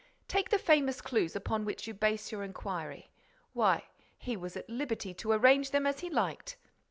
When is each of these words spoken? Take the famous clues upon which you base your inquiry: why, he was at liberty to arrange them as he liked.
Take 0.27 0.49
the 0.49 0.57
famous 0.57 0.99
clues 0.99 1.35
upon 1.35 1.63
which 1.63 1.85
you 1.85 1.93
base 1.93 2.31
your 2.31 2.41
inquiry: 2.43 3.11
why, 3.53 3.83
he 4.17 4.35
was 4.35 4.57
at 4.57 4.67
liberty 4.67 5.13
to 5.13 5.31
arrange 5.31 5.69
them 5.69 5.85
as 5.85 5.99
he 5.99 6.09
liked. 6.09 6.57